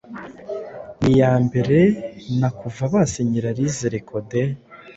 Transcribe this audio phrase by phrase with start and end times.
[1.01, 1.79] niyambere
[2.39, 4.41] na kuva basinyira Rise Recode